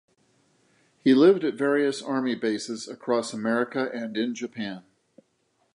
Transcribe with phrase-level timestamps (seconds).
[1.03, 4.83] He lived at various Army bases across America and in Japan.